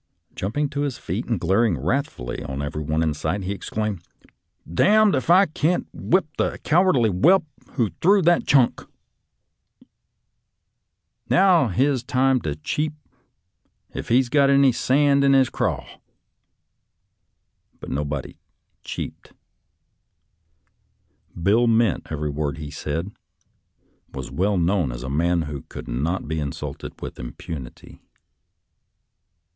Jump 0.33 0.57
ing 0.57 0.67
to 0.67 0.81
his 0.81 0.97
feet 0.97 1.25
and 1.27 1.39
glaring 1.39 1.77
wrathfully 1.77 2.43
on 2.45 2.59
every 2.59 2.83
body 2.83 3.03
in 3.03 3.13
sight, 3.13 3.43
he 3.43 3.51
exclaimed," 3.51 4.01
D 4.67 4.83
d 4.83 5.11
if 5.13 5.29
I 5.29 5.45
can't 5.45 5.85
whip 5.93 6.25
the 6.39 6.57
cowardly 6.63 7.11
whelp 7.11 7.45
who 7.73 7.91
threw 8.01 8.23
that 8.23 8.47
chunk! 8.47 8.81
Now's 11.29 11.75
his 11.75 12.01
time 12.01 12.41
to 12.41 12.55
cheep, 12.55 12.93
if 13.93 14.09
he's 14.09 14.27
got 14.27 14.49
any 14.49 14.71
sand 14.71 15.23
in 15.23 15.33
his 15.33 15.51
craw." 15.51 15.85
But 17.79 17.91
nobody" 17.91 18.39
cheeped." 18.83 19.33
Bill 21.39 21.67
meant 21.67 22.07
every 22.09 22.31
word 22.31 22.57
he 22.57 22.71
said, 22.71 23.05
and 24.07 24.15
was 24.15 24.31
well 24.31 24.57
known 24.57 24.91
as 24.91 25.03
a 25.03 25.11
man 25.11 25.43
who 25.43 25.61
could 25.69 25.87
not 25.87 26.27
be 26.27 26.39
insulted 26.39 26.99
with 27.03 27.19
impunity. 27.19 28.01